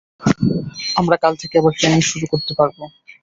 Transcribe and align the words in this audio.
আমরা 0.95 1.15
কাল 1.17 1.33
থেকে 1.41 1.55
আবার 1.57 1.73
ট্রেনিং 1.77 2.01
শুরু 2.03 2.25
করতে 2.31 2.51
পারব। 2.59 2.77